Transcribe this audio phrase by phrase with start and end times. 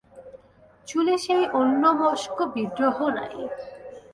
[0.87, 3.35] চুলে সেই অন্যমস্ক বিদ্রোহ নাই।